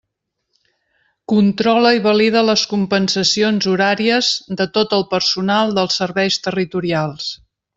[1.33, 4.31] Controla i valida les compensacions horàries
[4.63, 7.31] de tot el personal dels Serveis Territorials.